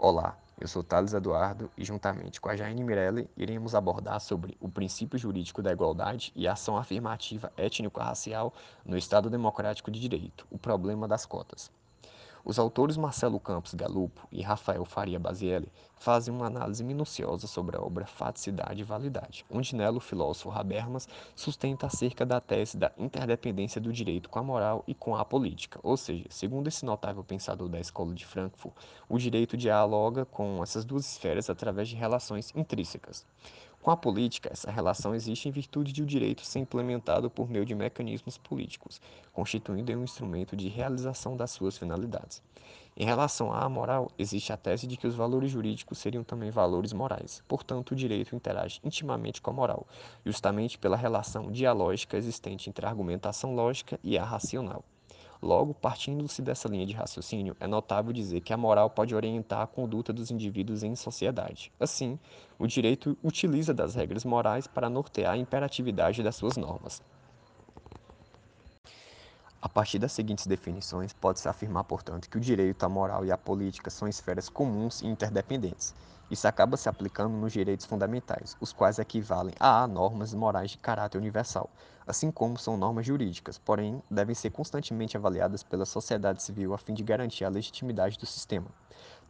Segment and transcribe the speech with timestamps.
[0.00, 4.68] Olá, eu sou Thales Eduardo e, juntamente com a Jaine Mirelli, iremos abordar sobre o
[4.68, 8.54] princípio jurídico da igualdade e a ação afirmativa étnico-racial
[8.84, 11.68] no Estado Democrático de Direito, o problema das cotas.
[12.48, 17.82] Os autores Marcelo Campos Galupo e Rafael Faria Bazielli fazem uma análise minuciosa sobre a
[17.82, 21.06] obra Faticidade e Validade, onde nela o filósofo Habermas
[21.36, 25.78] sustenta acerca da tese da interdependência do direito com a moral e com a política,
[25.82, 28.74] ou seja, segundo esse notável pensador da Escola de Frankfurt,
[29.06, 33.26] o direito dialoga com essas duas esferas através de relações intrínsecas.
[33.82, 37.64] Com a política, essa relação existe em virtude de o direito ser implementado por meio
[37.64, 39.00] de mecanismos políticos,
[39.32, 42.42] constituindo um instrumento de realização das suas finalidades.
[42.96, 46.92] Em relação à moral, existe a tese de que os valores jurídicos seriam também valores
[46.92, 47.42] morais.
[47.46, 49.86] Portanto, o direito interage intimamente com a moral,
[50.26, 54.84] justamente pela relação dialógica existente entre a argumentação lógica e a racional.
[55.40, 59.66] Logo, partindo-se dessa linha de raciocínio, é notável dizer que a moral pode orientar a
[59.66, 61.72] conduta dos indivíduos em sociedade.
[61.78, 62.18] Assim,
[62.58, 67.00] o direito utiliza das regras morais para nortear a imperatividade das suas normas.
[69.60, 73.36] A partir das seguintes definições, pode-se afirmar, portanto, que o direito, a moral e a
[73.36, 75.96] política são esferas comuns e interdependentes.
[76.30, 81.18] Isso acaba se aplicando nos direitos fundamentais, os quais equivalem a normas morais de caráter
[81.18, 81.68] universal,
[82.06, 86.94] assim como são normas jurídicas, porém devem ser constantemente avaliadas pela sociedade civil a fim
[86.94, 88.68] de garantir a legitimidade do sistema.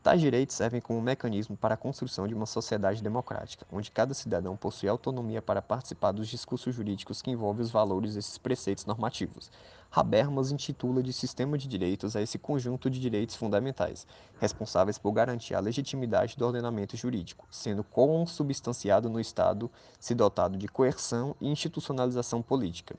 [0.00, 4.56] Tais direitos servem como mecanismo para a construção de uma sociedade democrática, onde cada cidadão
[4.56, 9.50] possui autonomia para participar dos discursos jurídicos que envolvem os valores desses preceitos normativos.
[9.90, 14.06] Habermas intitula de sistema de direitos a esse conjunto de direitos fundamentais,
[14.40, 20.68] responsáveis por garantir a legitimidade do ordenamento jurídico, sendo consubstanciado no Estado, se dotado de
[20.68, 22.94] coerção e institucionalização política.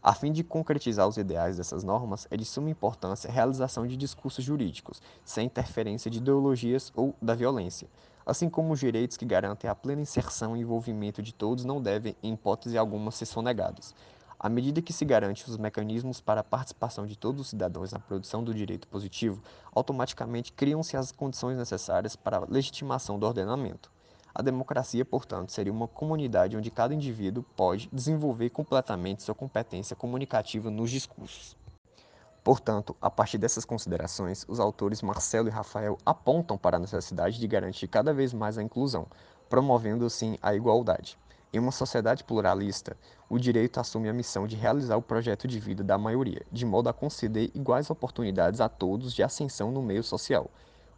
[0.00, 3.96] A fim de concretizar os ideais dessas normas, é de suma importância a realização de
[3.96, 7.88] discursos jurídicos, sem interferência de ideologias ou da violência,
[8.24, 12.14] assim como os direitos que garantem a plena inserção e envolvimento de todos não devem,
[12.22, 13.92] em hipótese alguma, ser sonegados.
[14.38, 17.98] À medida que se garante os mecanismos para a participação de todos os cidadãos na
[17.98, 19.42] produção do direito positivo,
[19.74, 23.90] automaticamente criam-se as condições necessárias para a legitimação do ordenamento.
[24.38, 30.70] A democracia, portanto, seria uma comunidade onde cada indivíduo pode desenvolver completamente sua competência comunicativa
[30.70, 31.56] nos discursos.
[32.44, 37.48] Portanto, a partir dessas considerações, os autores Marcelo e Rafael apontam para a necessidade de
[37.48, 39.08] garantir cada vez mais a inclusão,
[39.48, 41.18] promovendo assim a igualdade.
[41.52, 42.96] Em uma sociedade pluralista,
[43.28, 46.88] o direito assume a missão de realizar o projeto de vida da maioria, de modo
[46.88, 50.48] a conceder iguais oportunidades a todos de ascensão no meio social,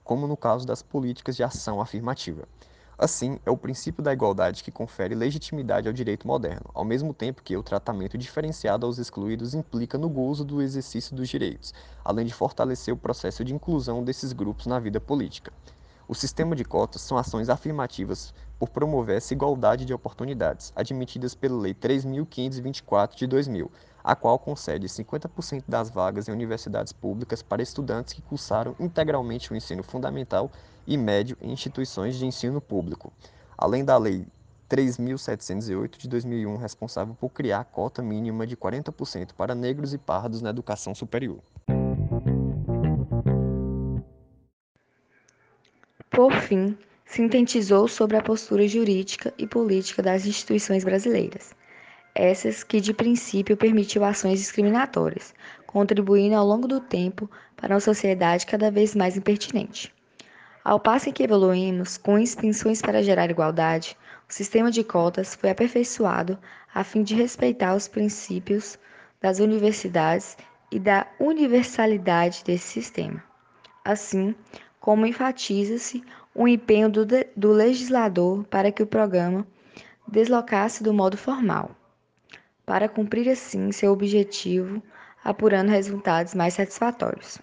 [0.04, 2.46] como no caso das políticas de ação afirmativa.
[3.02, 7.42] Assim, é o princípio da igualdade que confere legitimidade ao direito moderno, ao mesmo tempo
[7.42, 11.72] que o tratamento diferenciado aos excluídos implica no gozo do exercício dos direitos,
[12.04, 15.50] além de fortalecer o processo de inclusão desses grupos na vida política.
[16.06, 21.58] O sistema de cotas são ações afirmativas por promover essa igualdade de oportunidades, admitidas pela
[21.58, 23.72] Lei 3.524 de 2000,
[24.04, 29.56] a qual concede 50% das vagas em universidades públicas para estudantes que cursaram integralmente o
[29.56, 30.50] ensino fundamental
[30.86, 33.10] e médio em instituições de ensino público,
[33.56, 34.26] além da Lei
[34.68, 40.42] 3.708 de 2001, responsável por criar a cota mínima de 40% para negros e pardos
[40.42, 41.38] na educação superior.
[46.10, 46.76] Por fim,
[47.10, 51.56] sintetizou sobre a postura jurídica e política das instituições brasileiras,
[52.14, 55.34] essas que de princípio permitiu ações discriminatórias,
[55.66, 59.92] contribuindo ao longo do tempo para uma sociedade cada vez mais impertinente.
[60.64, 63.96] Ao passo em que evoluímos com extensões para gerar igualdade,
[64.28, 66.38] o sistema de cotas foi aperfeiçoado
[66.72, 68.78] a fim de respeitar os princípios
[69.20, 70.36] das universidades
[70.70, 73.20] e da universalidade desse sistema.
[73.84, 74.32] Assim,
[74.78, 76.02] como enfatiza-se
[76.34, 79.46] o empenho do, do legislador para que o programa
[80.06, 81.70] deslocasse do modo formal,
[82.64, 84.82] para cumprir assim seu objetivo,
[85.24, 87.38] apurando resultados mais satisfatórios.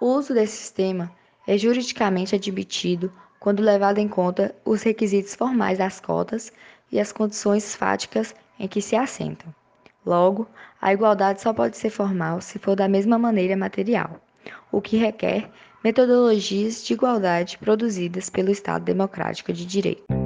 [0.00, 1.10] O uso desse sistema
[1.46, 6.52] é juridicamente admitido quando levado em conta os requisitos formais das cotas
[6.92, 9.54] e as condições fáticas em que se assentam.
[10.04, 10.46] Logo,
[10.80, 14.20] a igualdade só pode ser formal se for da mesma maneira material,
[14.70, 15.50] o que requer
[15.82, 20.19] metodologias de igualdade produzidas pelo Estado Democrático de Direito.